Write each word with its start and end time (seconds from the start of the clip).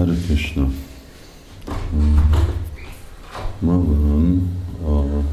Hare 0.00 0.16
Krishna. 0.26 0.66
Ma 3.58 3.72
van 3.72 4.50
a 4.84 5.24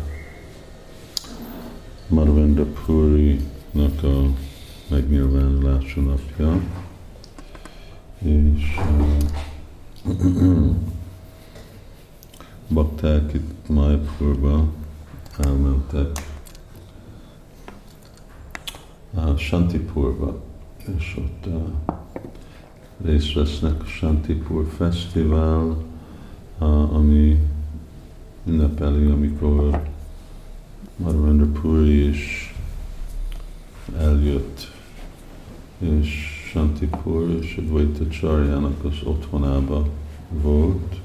Marvenda 2.07 2.65
Puri-nak 2.65 4.03
a 4.03 4.33
megnyilvánulása 4.89 6.01
napja, 6.01 6.61
és 8.17 8.77
uh, 10.05 10.25
bakták 12.67 13.33
itt 13.33 13.69
Mayapurba 13.69 14.67
elmentek 15.37 16.19
uh, 19.13 19.37
Shantipurba, 19.37 20.43
és 20.97 21.15
ott 21.17 21.45
uh, 21.45 21.95
részt 23.05 23.33
vesznek 23.33 23.81
a 23.81 23.85
Shantipur 23.85 24.67
Fesztivál, 24.77 25.77
ami 26.91 27.39
ünnepeli, 28.45 29.05
amikor 29.05 29.81
Madhavendra 30.95 31.45
Puri 31.61 32.07
is 32.07 32.55
eljött, 33.97 34.71
és 35.77 36.35
Shantipur 36.49 37.29
és 37.41 37.57
Advaita 37.57 38.07
Csarjának 38.07 38.83
az 38.83 38.95
otthonába 39.03 39.87
volt, 40.29 40.95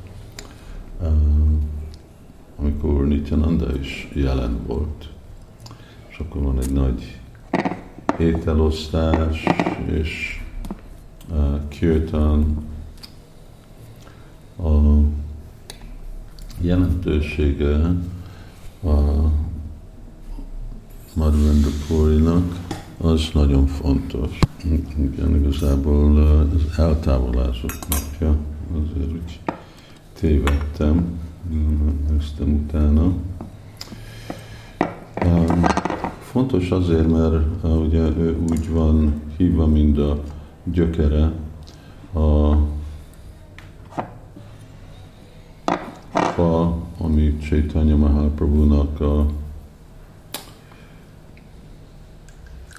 amikor 2.56 3.06
Nityananda 3.06 3.78
is 3.78 4.08
jelen 4.14 4.58
volt. 4.66 5.08
És 6.08 6.18
akkor 6.18 6.42
van 6.42 6.58
egy 6.58 6.72
nagy 6.72 7.20
ételosztás, 8.18 9.44
és 9.90 10.41
uh, 11.82 11.88
kirtan 11.88 12.56
a 14.58 15.00
jelentősége 16.60 17.94
a 18.84 18.90
Madhavendra 21.14 21.70
Purinak 21.88 22.58
az 22.98 23.30
nagyon 23.34 23.66
fontos. 23.66 24.38
Igen, 24.64 25.34
igazából 25.34 26.16
az 26.16 26.78
eltávolázott 26.78 27.86
napja, 27.88 28.36
azért 28.72 29.12
úgy 29.12 29.40
tévedtem, 30.12 31.18
néztem 32.10 32.64
utána. 32.64 33.12
Fontos 36.20 36.70
azért, 36.70 37.10
mert 37.10 37.64
ugye 37.64 38.00
ő 38.00 38.38
úgy 38.50 38.70
van 38.70 39.22
hívva, 39.36 39.66
mint 39.66 39.98
a 39.98 40.22
gyökere 40.64 41.32
a 42.12 42.56
fa, 46.12 46.76
ami 46.98 47.38
Chaitanya 47.38 47.96
Mahaprabhu-nak 47.96 49.00
a 49.00 49.26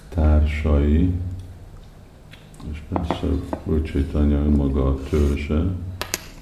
társai, 0.09 1.13
és 2.71 2.81
persze 2.89 3.27
Úr 3.63 3.81
Chaitanya 3.81 4.37
önmaga 4.37 4.87
a 4.87 4.95
törzse 5.09 5.75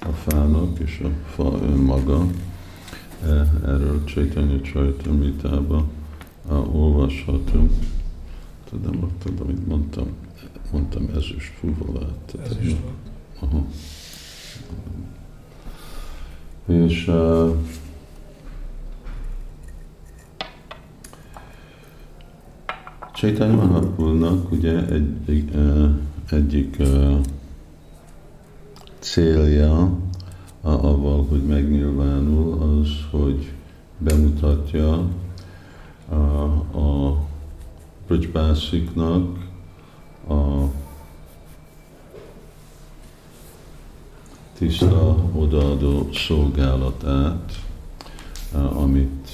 a 0.00 0.12
fának, 0.12 0.78
és 0.78 1.00
a 1.04 1.08
fa 1.30 1.52
önmaga. 1.62 2.26
E, 3.22 3.28
erről 3.66 4.04
Chaitanya 4.04 4.60
Charitamritában 4.60 5.90
olvashatunk. 6.72 7.70
Tudom, 8.70 9.02
ott, 9.02 9.40
amit 9.40 9.66
mondtam, 9.66 10.06
mondtam 10.72 11.08
ezüst 11.14 11.52
Aha. 13.40 13.64
És 16.66 17.06
uh, 17.08 17.56
Chaitanya 23.14 23.54
Mahaprabhu-nak 23.54 24.52
ugye 24.52 24.86
egy, 24.86 25.16
egy, 25.26 25.50
egyik 26.30 26.76
uh, 26.78 27.18
célja 28.98 29.96
avval, 30.62 31.26
hogy 31.28 31.42
megnyilvánul, 31.42 32.62
az, 32.62 32.88
hogy 33.10 33.52
bemutatja 33.98 35.08
a, 36.08 36.14
a 36.78 37.18
Brajbásziknak 38.06 39.50
a 40.28 40.70
tiszta 44.58 45.16
odaadó 45.34 46.08
szolgálatát, 46.12 47.58
amit 48.72 49.28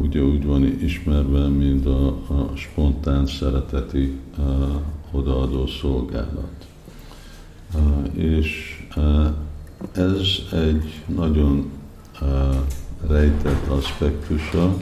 ugye 0.00 0.22
úgy 0.22 0.44
van 0.44 0.64
ismerve, 0.64 1.48
mint 1.48 1.86
a, 1.86 2.06
a 2.08 2.50
spontán 2.54 3.26
szereteti 3.26 4.18
odaadó 5.10 5.66
szolgálat. 5.66 6.66
És 8.12 8.80
ez 9.92 10.26
egy 10.52 11.02
nagyon 11.06 11.70
rejtett 13.08 13.66
aspektusa 13.68 14.76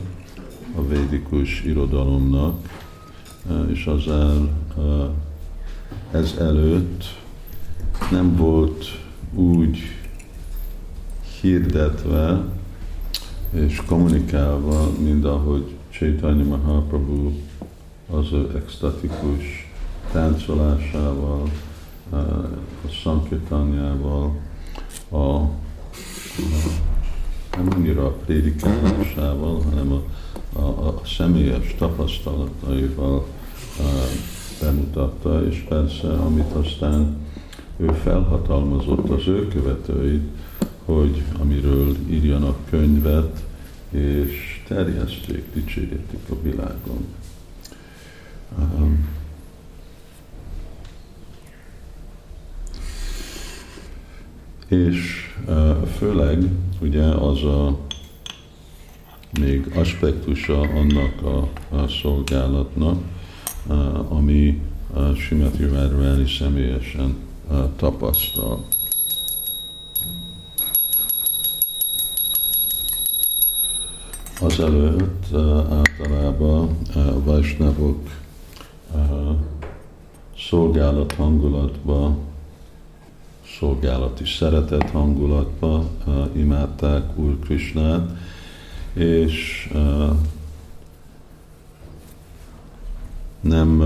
a 0.79 0.87
védikus 0.87 1.63
irodalomnak, 1.65 2.69
uh, 3.47 3.71
és 3.71 3.87
az 3.87 4.09
el, 4.09 4.49
uh, 4.77 5.05
ez 6.11 6.35
előtt 6.39 7.05
nem 8.11 8.37
volt 8.37 8.85
úgy 9.35 9.79
hirdetve, 11.41 12.45
és 13.51 13.83
kommunikálva, 13.87 14.91
mint 14.99 15.25
ahogy 15.25 15.77
Chaitanya 15.91 16.45
Mahaprabhu 16.45 17.31
az 18.11 18.33
ő 18.33 18.63
extatikus 18.65 19.73
táncolásával, 20.13 21.43
a 22.11 22.89
szankirtanyával, 23.03 24.37
a, 25.09 25.17
a, 25.17 25.51
nem 27.57 27.69
annyira 27.75 28.07
a 28.07 28.11
prédikálásával, 28.11 29.63
hanem 29.63 29.93
a, 29.93 30.03
a, 30.53 30.61
a 30.61 31.01
személyes 31.05 31.75
tapasztalataival 31.79 33.27
a, 33.79 33.83
bemutatta, 34.61 35.47
és 35.47 35.65
persze, 35.69 36.09
amit 36.09 36.53
aztán 36.53 37.17
ő 37.77 37.87
felhatalmazott 37.87 39.09
az 39.11 39.27
ő 39.27 39.49
követőit, 39.49 40.29
hogy 40.85 41.23
amiről 41.41 41.97
írjanak 42.11 42.57
könyvet, 42.71 43.45
és 43.91 44.63
terjesszék, 44.67 45.45
dicsérjétik 45.55 46.21
a 46.31 46.35
világon. 46.43 47.07
Um, 48.59 49.09
és 54.69 55.27
uh, 55.47 55.87
főleg 55.87 56.49
ugye 56.81 57.05
az 57.05 57.45
a 57.45 57.79
még 59.41 59.71
aspektusa 59.75 60.61
annak 60.61 61.23
a, 61.23 61.49
a 61.77 61.89
szolgálatnak, 61.89 63.03
ami 64.09 64.63
Simati 65.17 65.65
Radharani 65.65 66.29
személyesen 66.39 67.17
tapasztal. 67.77 68.65
azelőtt 74.41 75.35
általában 75.71 76.79
Vajsnavok 77.25 77.99
szolgálat 80.49 81.13
hangulatba, 81.13 82.17
szolgálati 83.59 84.25
szeretet 84.25 84.91
hangulatba 84.91 85.85
imádták 86.33 87.19
Úr 87.19 87.39
Krisnát, 87.39 88.11
és 88.99 89.69
nem 93.41 93.83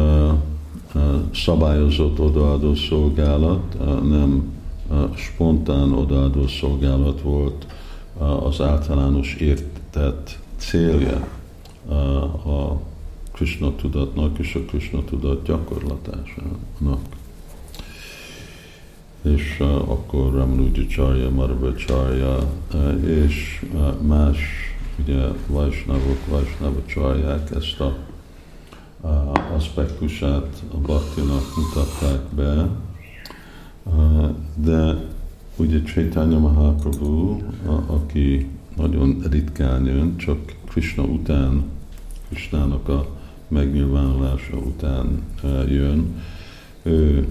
szabályozott 1.35 2.19
odaadó 2.19 2.75
szolgálat, 2.75 3.79
nem 4.09 4.53
spontán 5.15 5.93
odaadó 5.93 6.47
szolgálat 6.47 7.21
volt 7.21 7.67
az 8.43 8.61
általános 8.61 9.35
értett 9.35 10.39
célja 10.57 11.29
a 12.45 12.81
Krishna 13.33 13.75
tudatnak 13.75 14.39
és 14.39 14.55
a 14.55 14.61
Krishna 14.61 15.05
tudat 15.05 15.43
gyakorlatásának. 15.43 17.01
És 19.23 19.61
akkor 19.87 20.33
Ramanuja 20.33 20.87
Charya, 20.89 21.31
Madhava 21.31 21.75
Charya 21.75 22.53
és 23.07 23.67
más 24.01 24.39
ugye 24.99 25.29
Vajsnavok, 25.47 26.27
Vajsnava 26.29 26.83
Charják 26.87 27.51
ezt 27.51 27.81
a 27.81 27.97
aspektusát 29.55 30.63
a 30.73 30.77
baktinak 30.77 31.45
mutatták 31.57 32.21
be, 32.35 32.69
de 34.55 35.09
ugye 35.57 35.83
Chaitanya 35.83 36.39
Mahaprabhu, 36.39 37.41
aki 37.87 38.51
nagyon 38.77 39.23
ritkán 39.31 39.85
jön, 39.85 40.17
csak 40.17 40.39
Krishna 40.69 41.03
után, 41.03 41.63
Krishnának 42.29 42.89
a 42.89 43.07
megnyilvánulása 43.49 44.57
után 44.57 45.23
jön, 45.69 46.23
ő 46.83 47.29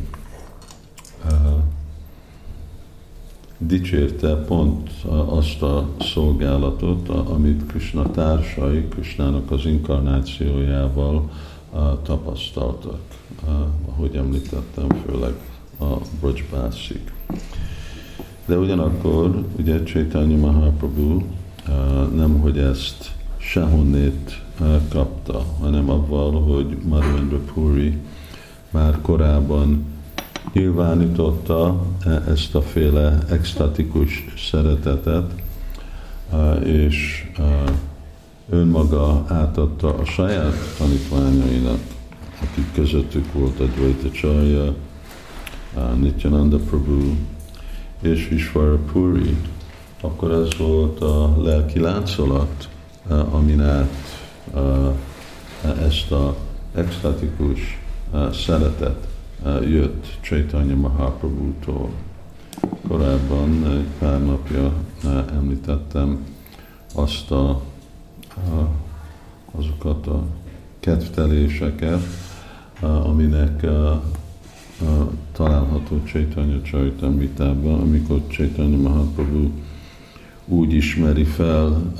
dicsérte 3.67 4.35
pont 4.35 4.89
azt 5.25 5.61
a 5.61 5.87
szolgálatot, 5.99 7.09
amit 7.09 7.65
Krishna 7.65 8.11
társai, 8.11 8.87
Krishnának 8.87 9.51
az 9.51 9.65
inkarnációjával 9.65 11.29
tapasztaltak, 12.03 12.99
ahogy 13.89 14.15
említettem, 14.15 14.87
főleg 15.05 15.33
a 15.79 15.85
Brajbászik. 16.19 17.13
De 18.45 18.57
ugyanakkor 18.57 19.45
ugye 19.59 19.83
Chaitanya 19.83 20.37
Mahaprabhu 20.37 21.21
nem, 22.15 22.39
hogy 22.39 22.57
ezt 22.57 23.11
sehonnét 23.37 24.41
kapta, 24.89 25.45
hanem 25.59 25.89
avval, 25.89 26.41
hogy 26.41 26.77
Madhavendra 26.87 27.39
Puri 27.53 27.97
már 28.71 29.01
korábban 29.01 29.85
nyilvánította 30.53 31.85
ezt 32.27 32.55
a 32.55 32.61
féle 32.61 33.17
extatikus 33.29 34.25
szeretetet, 34.49 35.31
és 36.63 37.29
önmaga 38.49 39.25
átadta 39.27 39.95
a 39.95 40.05
saját 40.05 40.55
tanítványainak, 40.77 41.79
akik 42.41 42.73
közöttük 42.73 43.33
volt 43.33 43.59
a 43.59 43.65
Dvaita 43.65 44.11
Csarja, 44.11 44.73
Nityananda 45.99 46.57
Prabhu 46.57 47.15
és 48.01 48.27
Vishwara 48.27 48.77
Puri, 48.91 49.35
akkor 50.01 50.31
ez 50.31 50.57
volt 50.57 51.01
a 51.01 51.41
lelki 51.41 51.79
láncolat, 51.79 52.69
amin 53.31 53.61
át 53.61 53.93
ezt 55.81 56.11
a 56.11 56.35
extatikus 56.75 57.79
szeretet 58.31 59.07
jött 59.61 60.17
Chaitanya 60.21 60.75
Mahaprabhu-tól. 60.75 61.89
Korábban 62.87 63.67
egy 63.67 63.87
pár 63.99 64.25
napja 64.25 64.73
említettem 65.33 66.25
azt 66.95 67.31
a, 67.31 67.61
azokat 69.51 70.07
a 70.07 70.23
kedvteléseket, 70.79 72.01
aminek 72.81 73.65
található 75.31 76.01
Chaitanya 76.03 76.61
Charitamritában, 76.61 77.79
amikor 77.79 78.21
Chaitanya 78.27 78.77
Mahaprabhu 78.77 79.49
úgy 80.45 80.73
ismeri 80.73 81.23
fel 81.23 81.93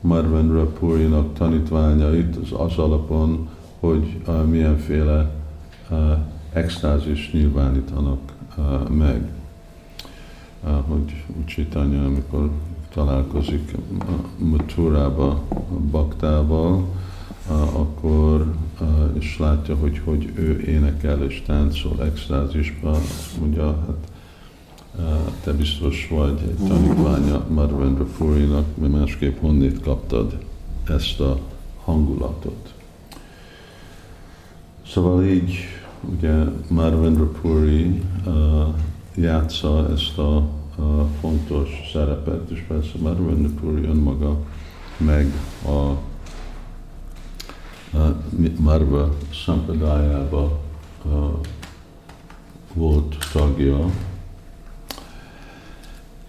Marvendra 0.00 0.66
Purinak 0.66 1.34
tanítványait 1.34 2.36
az, 2.36 2.52
az 2.52 2.78
alapon, 2.78 3.48
hogy 3.80 4.20
milyenféle 4.48 5.35
extázis 6.52 7.30
nyilvánítanak 7.32 8.32
meg. 8.88 9.30
Hogy 10.88 11.24
Chaitanya, 11.44 12.04
amikor 12.04 12.50
találkozik 12.92 13.76
Maturába 14.38 15.42
Baktával, 15.90 16.84
akkor 17.72 18.54
és 19.18 19.38
látja, 19.38 19.76
hogy, 19.76 20.00
hogy 20.04 20.32
ő 20.34 20.60
énekel 20.60 21.22
és 21.22 21.42
táncol 21.46 22.02
extázisban, 22.04 23.00
mondja, 23.40 23.84
hát 23.86 24.12
te 25.44 25.52
biztos 25.52 26.08
vagy 26.10 26.38
egy 26.42 26.66
tanítványa 26.68 27.46
Madhavendra 27.48 28.04
Purinak, 28.18 28.76
mert 28.76 28.92
másképp 28.92 29.40
honnét 29.40 29.80
kaptad 29.80 30.38
ezt 30.88 31.20
a 31.20 31.38
hangulatot. 31.84 32.74
Szóval 34.86 35.24
így 35.24 35.54
ugye 36.10 36.44
Madhavendra 36.68 37.28
Puri 37.40 38.02
uh, 38.26 38.74
játsza 39.14 39.88
ezt 39.92 40.18
a, 40.18 40.36
a 40.76 41.06
fontos 41.20 41.68
szerepet, 41.92 42.50
és 42.50 42.64
persze 42.68 42.92
Madhavendra 42.98 43.50
Puri 43.60 43.84
önmaga 43.84 44.38
meg 44.96 45.32
a, 45.64 45.70
a 47.98 48.16
Marva 48.58 49.16
Sampradájába 49.30 50.60
uh, 51.04 51.12
volt 52.74 53.16
tagja, 53.32 53.90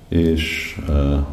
és 0.08 0.76
uh, 0.88 1.26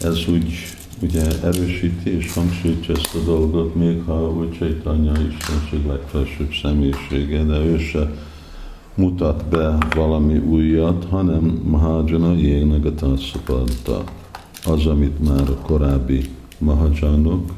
ez 0.00 0.28
úgy 0.28 0.78
ugye 1.02 1.42
erősíti 1.42 2.16
és 2.16 2.32
hangsúlyítja 2.32 2.94
ezt 2.94 3.14
a 3.14 3.24
dolgot, 3.24 3.74
még 3.74 4.02
ha 4.06 4.30
úgy 4.30 4.50
Csaitanya 4.58 5.12
Istenség 5.12 5.86
legfelsőbb 5.86 6.52
személyisége, 6.62 7.44
de 7.44 7.58
ő 7.58 7.78
se 7.78 8.10
mutat 8.94 9.44
be 9.44 9.78
valami 9.94 10.38
újat, 10.38 11.04
hanem 11.04 11.60
Mahajana 11.64 12.32
Jégnagataszapadta. 12.34 14.04
Az, 14.64 14.86
amit 14.86 15.28
már 15.28 15.48
a 15.48 15.54
korábbi 15.54 16.28
Mahajanok 16.58 17.52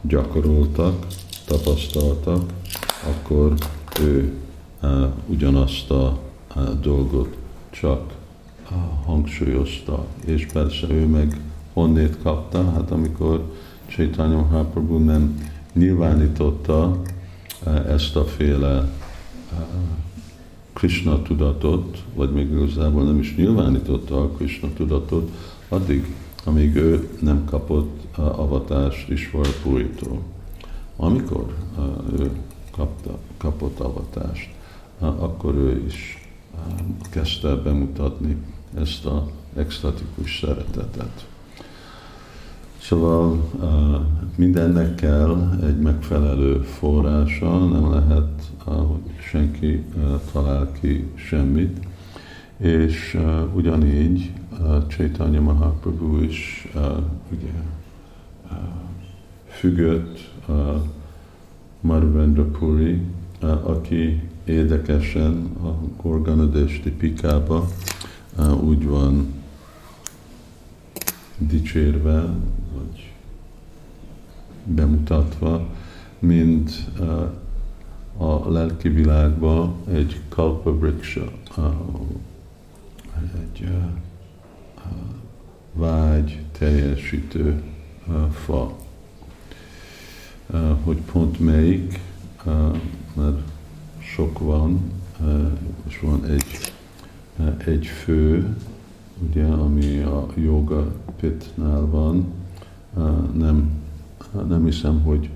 gyakoroltak, 0.00 1.06
tapasztaltak, 1.46 2.52
akkor 3.06 3.54
ő 4.00 4.32
uh, 4.82 4.90
ugyanazt 5.26 5.90
a 5.90 6.18
uh, 6.56 6.80
dolgot 6.80 7.36
csak 7.70 8.12
uh, 8.70 8.76
hangsúlyozta, 9.04 10.06
és 10.24 10.46
persze 10.52 10.86
ő 10.90 11.06
meg 11.06 11.40
honnét 11.76 12.18
kapta? 12.22 12.70
Hát 12.72 12.90
amikor 12.90 13.52
Chaitanya 13.86 14.36
Mahaprabhu 14.36 14.98
nem 14.98 15.40
nyilvánította 15.72 17.02
eh, 17.66 17.86
ezt 17.86 18.16
a 18.16 18.24
féle 18.24 18.76
eh, 18.76 18.88
Krishna 20.72 21.22
tudatot, 21.22 22.04
vagy 22.14 22.32
még 22.32 22.50
igazából 22.50 23.04
nem 23.04 23.18
is 23.18 23.36
nyilvánította 23.36 24.22
a 24.22 24.28
Krishna 24.28 24.68
tudatot, 24.76 25.30
addig, 25.68 26.14
amíg 26.44 26.76
ő 26.76 27.08
nem 27.20 27.44
kapott 27.44 28.06
eh, 28.18 28.38
avatást 28.38 29.08
Isvarpújtól. 29.08 30.22
Amikor 30.96 31.54
ő 32.18 32.30
kapta, 32.70 33.18
kapott 33.36 33.80
avatást, 33.80 34.50
akkor 34.98 35.54
ő 35.54 35.84
is 35.86 36.28
kezdte 37.10 37.54
bemutatni 37.54 38.36
ezt 38.74 39.04
a 39.06 39.28
extatikus 39.56 40.38
szeretetet. 40.38 41.26
Szóval 42.88 43.50
mindennek 44.36 44.94
kell 44.94 45.58
egy 45.62 45.78
megfelelő 45.78 46.60
forrása, 46.60 47.58
nem 47.58 47.90
lehet, 47.90 48.52
hogy 48.64 49.14
senki 49.30 49.84
talál 50.32 50.72
ki 50.80 51.08
semmit. 51.14 51.86
És 52.56 53.18
ugyanígy 53.54 54.32
Chaitanya 54.88 55.40
Mahaprabhu 55.40 56.22
is 56.22 56.68
ugye, 57.32 57.52
függött 59.46 60.30
Marvendra 61.80 62.44
Puri, 62.44 63.00
aki 63.62 64.22
érdekesen 64.44 65.50
a 65.62 66.02
Gorganadesti 66.02 66.90
Pikába 66.90 67.68
úgy 68.60 68.86
van 68.86 69.34
dicsérve, 71.38 72.34
bemutatva, 74.66 75.66
mint 76.18 76.70
uh, 76.98 77.30
a 78.16 78.50
lelki 78.50 78.88
világban 78.88 79.74
egy 79.92 80.20
kalpabriksha, 80.28 81.32
uh, 81.56 81.64
egy 83.34 83.60
uh, 83.62 83.84
vágy 85.72 86.40
teljesítő 86.58 87.62
fa. 88.44 88.76
Hogy 90.84 90.96
pont 90.96 91.40
melyik, 91.40 92.00
mert 93.14 93.38
sok 93.98 94.38
van, 94.38 94.80
és 95.88 96.00
van 96.00 96.24
egy, 96.24 96.72
egy 97.66 97.86
fő, 97.86 98.56
ugye, 99.28 99.44
ami 99.44 99.98
a 99.98 100.26
joga 100.34 100.92
pitnál 101.20 101.86
van, 101.86 102.26
nem 104.48 104.64
hiszem, 104.64 105.02
hogy 105.02 105.30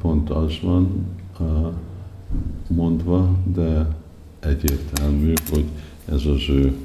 pont 0.00 0.30
az 0.30 0.60
van 0.62 1.06
mondva, 2.68 3.36
de 3.54 3.88
egyértelmű, 4.40 5.32
hogy 5.50 5.64
ez 6.04 6.24
az 6.24 6.48
ő 6.48 6.76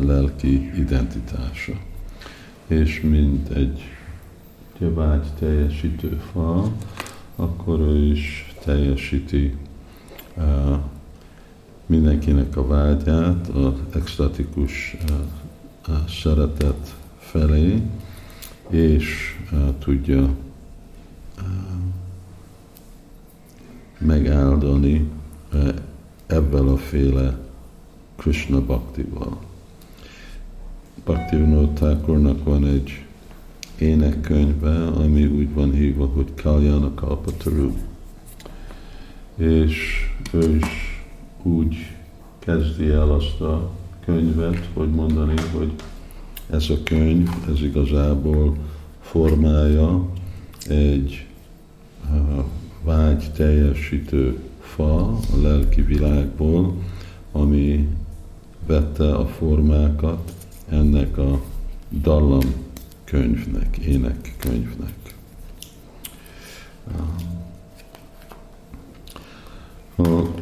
lelki 0.00 0.70
identitása. 0.78 1.72
És 2.66 3.00
mint 3.00 3.48
egy 3.48 3.82
vágy 4.78 5.26
teljesítő 5.38 6.20
fa, 6.32 6.72
akkor 7.36 7.80
ő 7.80 8.04
is 8.04 8.54
teljesíti 8.64 9.56
mindenkinek 11.86 12.56
a 12.56 12.66
vágyát, 12.66 13.48
az 13.48 13.72
extatikus 13.94 14.96
szeretet 16.08 16.94
felé, 17.18 17.82
és 18.68 19.36
tudja 19.78 20.30
megáldani 23.98 25.10
ebben 26.26 26.66
a 26.66 26.76
féle 26.76 27.38
Krishna 28.16 28.60
Bhaktival. 28.60 29.38
Bhakti 31.04 31.36
Thakurnak 31.74 32.44
van 32.44 32.66
egy 32.66 33.04
énekkönyve, 33.78 34.86
ami 34.86 35.26
úgy 35.26 35.54
van 35.54 35.72
hívva, 35.72 36.06
hogy 36.06 36.34
Kalyana 36.42 36.94
Kalpataru. 36.94 37.72
És 39.36 40.06
ő 40.32 40.56
is 40.56 41.02
úgy 41.42 41.76
kezdi 42.38 42.88
el 42.88 43.10
azt 43.10 43.40
a 43.40 43.70
könyvet, 44.04 44.68
hogy 44.74 44.90
mondani, 44.90 45.34
hogy 45.52 45.72
ez 46.50 46.70
a 46.70 46.82
könyv, 46.84 47.28
ez 47.52 47.62
igazából 47.62 48.56
formája 49.00 50.08
egy 50.68 51.26
vágy 52.84 53.30
teljesítő 53.32 54.38
fa 54.60 55.06
a 55.06 55.18
lelki 55.42 55.82
világból, 55.82 56.74
ami 57.32 57.88
vette 58.66 59.14
a 59.14 59.26
formákat 59.26 60.32
ennek 60.68 61.18
a 61.18 61.40
dallam 61.90 62.54
könyvnek, 63.04 63.76
énekkönyvnek. 63.76 64.94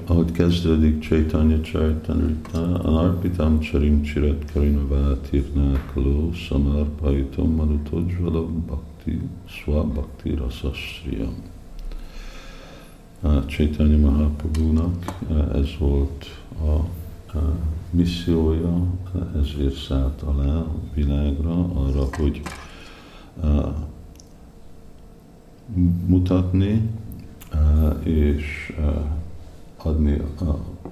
Ahogy 0.06 0.32
kezdődik 0.32 1.00
Chaitanya 1.00 1.60
Charitamrita, 1.60 2.78
Anarpitam 2.78 3.60
Charim 3.60 4.02
Chirat 4.02 4.44
Karinavátirná 4.52 5.80
Kaló 5.92 6.32
Samarpaitom 6.32 7.54
Manutodzsalam 7.54 8.64
Bhakti 9.08 9.28
Swa 9.46 9.82
Bhakti 9.84 10.34
Rasasriyam. 10.34 11.34
Chaitanya 13.46 13.96
Mahaprabhu-nak 13.96 15.16
ez 15.54 15.76
volt 15.78 16.24
a, 16.60 16.70
a 17.38 17.56
missziója, 17.90 18.86
ezért 19.40 19.74
szállt 19.74 20.22
alá 20.22 20.56
a 20.56 20.74
világra, 20.94 21.64
arra, 21.74 22.04
hogy 22.16 22.40
mutatni 26.06 26.90
és 28.02 28.76
adni 29.76 30.22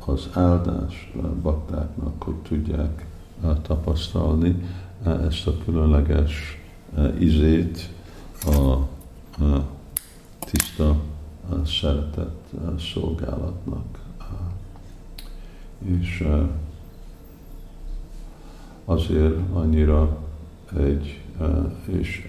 az 0.06 0.28
áldást 0.32 1.16
baktáknak, 1.42 2.22
hogy 2.22 2.34
tudják 2.34 3.06
tapasztalni 3.62 4.56
ezt 5.04 5.46
a 5.46 5.58
különleges 5.64 6.58
izét 7.18 7.94
a 8.44 8.88
tiszta 10.38 10.96
szeretett 11.64 12.50
szolgálatnak. 12.92 13.84
És 15.84 16.28
azért 18.84 19.34
annyira 19.52 20.18
egy, 20.78 21.20
és 21.84 22.28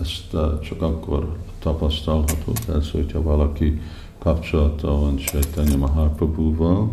ezt 0.00 0.36
csak 0.62 0.82
akkor 0.82 1.36
tapasztalható, 1.58 2.52
ez, 2.74 2.90
hogyha 2.90 3.22
valaki 3.22 3.80
kapcsolata 4.18 4.98
van 4.98 5.16
Chaitanya 5.16 5.76
Mahaprabhu-val, 5.76 6.90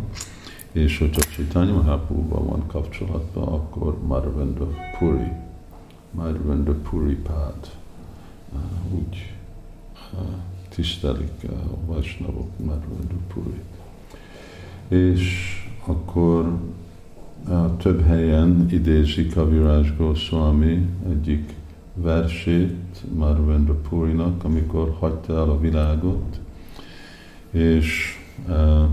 és 0.72 0.98
hogyha 0.98 1.22
Chaitanya 1.22 1.74
Mahaprabhu-val 1.74 2.44
van 2.44 2.68
kapcsolatban, 2.68 3.48
akkor 3.48 3.98
Marvendra 4.08 4.68
Puri, 5.00 5.32
Marvendra 6.12 6.74
Puri 6.90 7.16
pád, 7.16 7.79
úgy 8.92 9.34
tisztelik 10.70 11.44
a 11.44 11.86
Vajsnavok 11.86 12.50
Marvendra 12.58 13.18
Puri. 13.34 13.62
És 14.88 15.54
akkor 15.86 16.58
több 17.78 18.06
helyen 18.06 18.66
idézi 18.72 19.28
Kaviraj 19.28 19.94
Goswami 19.98 20.88
egyik 21.10 21.54
versét 21.94 23.04
Marvendra 23.16 23.74
Purinak, 23.74 24.44
amikor 24.44 24.96
hagyta 25.00 25.34
el 25.34 25.50
a 25.50 25.60
világot, 25.60 26.40
és 27.52 28.18
e, 28.50 28.88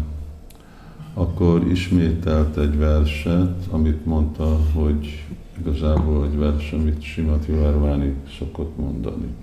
akkor 1.15 1.67
ismételt 1.67 2.57
egy 2.57 2.79
verset, 2.79 3.67
amit 3.71 4.07
mondta, 4.07 4.59
hogy 4.73 5.25
igazából 5.59 6.25
egy 6.25 6.37
vers, 6.37 6.73
amit 6.73 7.03
Simati 7.03 7.53
Varvani 7.53 8.15
szokott 8.39 8.77
mondani. 8.77 9.35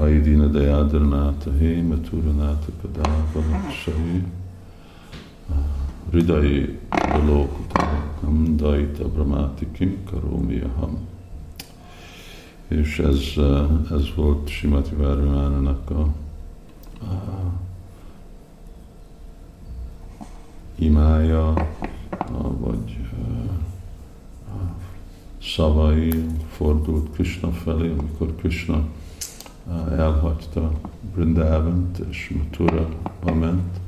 Aidina 0.00 0.46
Dayadranata 0.46 1.50
He 1.58 1.82
Maturanata 1.82 2.70
Kadava 2.82 3.70
Sahi 3.70 4.24
Ridai 6.12 6.78
Dolókutam 6.90 8.56
Daita 8.56 9.04
Brahmati 9.04 9.66
Kim 9.72 10.04
Karomi 10.10 10.60
Aham. 10.60 10.98
És 12.68 12.98
ez, 12.98 13.34
ez 13.90 14.14
volt 14.14 14.48
Simati 14.48 14.94
Várvánának 14.94 15.90
a, 15.90 16.00
a 16.00 16.12
imája, 20.78 21.48
a, 22.10 22.58
vagy 22.58 22.98
a 24.46 24.52
szavai 25.42 26.26
fordult 26.50 27.10
Krishna 27.12 27.50
felé, 27.50 27.94
amikor 27.98 28.34
Krishna 28.36 28.84
elhagyta 29.96 30.70
Brindávant 31.14 31.98
és 32.10 32.34
Matura 32.36 32.88
ment, 33.24 33.80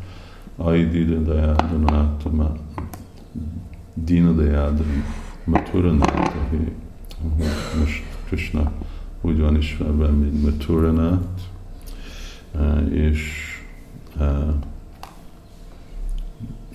Aidida 0.57 1.19
Dayadana 1.19 2.17
Dina 3.95 4.33
Dayadana 4.33 5.05
Matura 5.45 5.93
Natahi. 5.93 6.73
Most 7.79 8.03
Krishna 8.25 8.73
úgy 9.21 9.41
van 9.41 9.57
ismerve, 9.57 10.07
mint 10.07 10.43
Maturanát, 10.43 11.41
és 12.91 13.23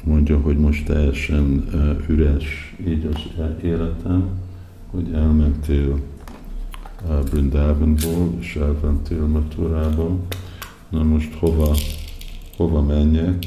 mondja, 0.04 0.40
hogy 0.40 0.58
most 0.58 0.86
teljesen 0.86 1.64
üres 2.08 2.76
így 2.88 3.06
az 3.06 3.44
életem, 3.64 4.30
hogy 4.92 5.14
elmentél 5.14 6.00
Brindavanból, 7.30 8.34
és 8.40 8.56
elmentél 8.56 9.26
Maturába. 9.26 10.18
Na 10.90 11.04
most 11.04 11.34
hova, 11.34 11.76
hova 12.58 12.82
menjek, 12.82 13.46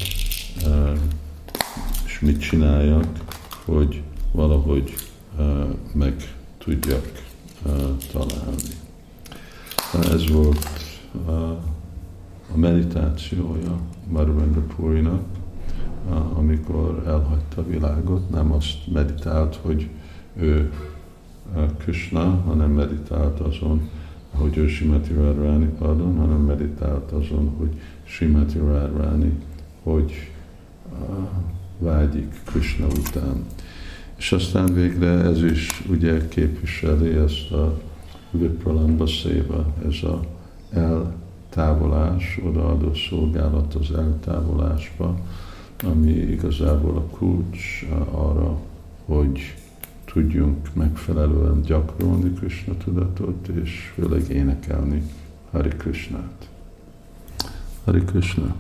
és 2.07 2.21
mit 2.21 2.41
csináljak, 2.41 3.07
hogy 3.65 4.03
valahogy 4.33 4.95
meg 5.93 6.35
tudjak 6.59 7.23
találni. 8.13 8.75
Ez 9.93 10.31
volt 10.31 10.69
a 12.53 12.57
meditációja 12.57 13.79
Marvendra 14.09 14.61
Purinak, 14.77 15.23
amikor 16.35 17.03
elhagyta 17.07 17.61
a 17.61 17.67
világot, 17.67 18.31
nem 18.31 18.53
azt 18.53 18.93
meditált, 18.93 19.59
hogy 19.63 19.89
ő 20.37 20.73
Krishna, 21.79 22.43
hanem 22.47 22.71
meditált 22.71 23.41
azon, 23.41 23.89
hogy 24.31 24.57
ő 24.57 24.67
Simati 24.67 25.13
Radharani 25.13 25.67
padon, 25.79 26.17
hanem 26.17 26.41
meditált 26.41 27.13
azon, 27.13 27.55
hogy 27.59 27.81
Simati 28.05 28.59
Radharani, 28.59 29.33
hogy 29.83 30.13
vágyik 31.79 32.41
Krishna 32.45 32.87
után. 32.87 33.45
És 34.17 34.33
aztán 34.33 34.75
végre 34.75 35.09
ez 35.09 35.43
is 35.43 35.85
ugye 35.89 36.29
képviseli 36.29 37.09
ezt 37.09 37.51
a 37.51 37.81
Vipralamba 38.31 39.07
széva, 39.07 39.75
ez 39.87 40.03
a 40.03 40.21
eltávolás, 40.71 42.41
odaadó 42.47 42.95
szolgálat 42.95 43.75
az 43.75 43.91
eltávolásba, 43.91 45.19
ami 45.85 46.11
igazából 46.11 46.97
a 46.97 47.17
kulcs 47.17 47.87
arra, 48.11 48.59
hogy 49.05 49.55
tudjunk 50.17 50.75
megfelelően 50.75 51.63
gyakorolni 51.63 52.33
Krishna 52.33 52.77
tudatot, 52.77 53.49
és 53.49 53.93
főleg 53.95 54.29
énekelni 54.29 55.03
Hari 55.51 55.69
Krishnát. 55.69 56.49
Hari 57.85 58.05
Krishna. 58.05 58.55